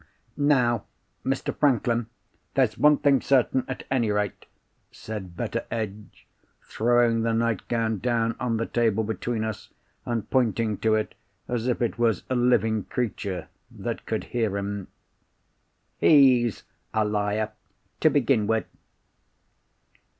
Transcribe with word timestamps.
"Now, 0.35 0.85
Mr. 1.23 1.55
Franklin, 1.55 2.07
there's 2.55 2.75
one 2.75 2.97
thing 2.97 3.21
certain, 3.21 3.65
at 3.67 3.83
any 3.91 4.09
rate," 4.09 4.47
said 4.91 5.37
Betteredge, 5.37 6.25
throwing 6.63 7.21
the 7.21 7.35
nightgown 7.35 7.99
down 7.99 8.35
on 8.39 8.57
the 8.57 8.65
table 8.65 9.03
between 9.03 9.43
us, 9.43 9.69
and 10.03 10.27
pointing 10.27 10.77
to 10.79 10.95
it 10.95 11.13
as 11.47 11.67
if 11.67 11.83
it 11.83 11.99
was 11.99 12.23
a 12.31 12.35
living 12.35 12.85
creature 12.85 13.47
that 13.69 14.07
could 14.07 14.23
hear 14.23 14.57
him. 14.57 14.87
"He's 15.99 16.63
a 16.95 17.05
liar, 17.05 17.51
to 17.99 18.09
begin 18.09 18.47
with." 18.47 18.65